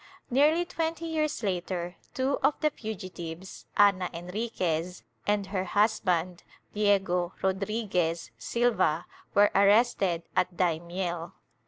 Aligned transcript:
Nearly 0.31 0.65
twenty 0.65 1.05
years 1.05 1.43
later 1.43 1.95
two 2.15 2.39
of 2.41 2.59
the 2.59 2.71
fugitives, 2.71 3.67
Ana 3.77 4.09
Enriquez 4.11 5.03
and 5.27 5.45
her 5.45 5.63
husband 5.63 6.41
Diego 6.73 7.33
Rodriguez 7.43 8.31
Silva, 8.35 9.05
were 9.35 9.51
arrested 9.53 10.23
at 10.35 10.57
Daimiel. 10.57 11.33